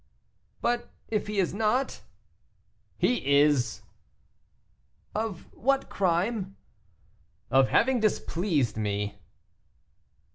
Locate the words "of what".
5.13-5.89